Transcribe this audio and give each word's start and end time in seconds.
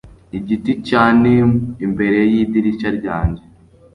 Igiti 0.37 0.71
cya 0.87 1.03
neem 1.21 1.51
imbere 1.85 2.19
yidirishya 2.33 2.89
ryanjye 2.97 3.43